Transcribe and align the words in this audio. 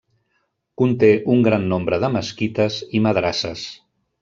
Conté 0.81 1.09
un 1.35 1.43
gran 1.49 1.67
nombre 1.75 2.01
de 2.05 2.11
mesquites 2.15 2.79
i 3.01 3.03
madrasses. 3.11 3.69